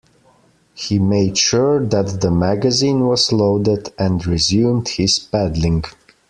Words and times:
He 0.73 0.97
made 0.97 1.37
sure 1.37 1.85
that 1.85 2.21
the 2.21 2.31
magazine 2.31 3.01
was 3.05 3.31
loaded, 3.31 3.93
and 3.99 4.25
resumed 4.25 4.87
his 4.89 5.19
paddling. 5.19 5.83